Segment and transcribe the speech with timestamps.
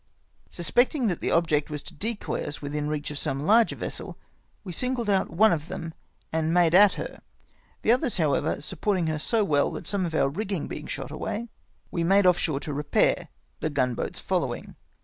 [0.49, 4.17] Suspecting that the object Avas to decoy us within reach of some larger vessel,
[4.63, 5.93] we singled out one of them
[6.33, 7.21] and made at her,
[7.83, 11.49] the others, however, supporting her so well that some of our rigging being shot away,
[11.91, 13.27] we made off shore to repair,
[13.59, 14.75] the gun boats following.